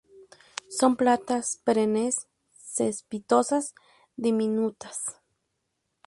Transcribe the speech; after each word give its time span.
Son 0.67 0.95
plantas 0.95 1.57
perennes 1.63 2.27
cespitosas 2.57 3.75
diminutas. 4.15 5.21